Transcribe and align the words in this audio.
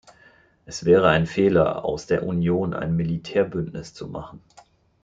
Es 0.65 0.83
wäre 0.85 1.09
ein 1.09 1.27
Fehler, 1.27 1.85
aus 1.85 2.07
der 2.07 2.25
Union 2.25 2.73
ein 2.73 2.95
Militärbündnis 2.95 3.93
zu 3.93 4.07
machen. 4.07 4.41